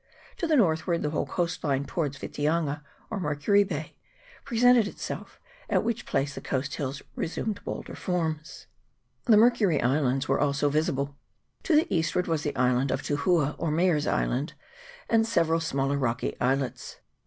[0.37, 3.93] To the northward the whole coast line towards Witianga, or Mercury Bay,
[4.43, 5.39] presented itself,
[5.69, 8.65] at which place the coast hills resumed bolder forms;
[9.25, 11.17] the Mercury Islands also were visible:
[11.61, 14.55] to the eastward was the island of Tuhua, or Mayor's Island,
[15.07, 16.99] and several smaller rocky islets.